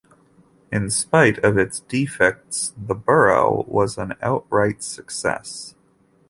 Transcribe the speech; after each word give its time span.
In 0.71 0.89
spite 0.89 1.37
of 1.45 1.59
its 1.59 1.81
defects, 1.81 2.73
"The 2.75 2.95
Borough" 2.95 3.65
was 3.67 3.99
an 3.99 4.15
outright 4.19 4.81
success. 4.81 5.75